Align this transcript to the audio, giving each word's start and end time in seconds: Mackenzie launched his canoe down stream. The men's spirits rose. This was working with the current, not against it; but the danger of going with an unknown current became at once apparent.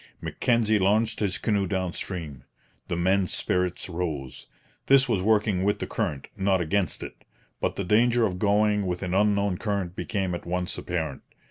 Mackenzie 0.19 0.79
launched 0.79 1.19
his 1.19 1.37
canoe 1.37 1.67
down 1.67 1.93
stream. 1.93 2.43
The 2.87 2.95
men's 2.95 3.31
spirits 3.31 3.87
rose. 3.87 4.47
This 4.87 5.07
was 5.07 5.21
working 5.21 5.63
with 5.63 5.77
the 5.77 5.85
current, 5.85 6.27
not 6.35 6.59
against 6.59 7.03
it; 7.03 7.23
but 7.59 7.75
the 7.75 7.83
danger 7.83 8.25
of 8.25 8.39
going 8.39 8.87
with 8.87 9.03
an 9.03 9.13
unknown 9.13 9.59
current 9.59 9.95
became 9.95 10.33
at 10.33 10.47
once 10.47 10.75
apparent. 10.75 11.21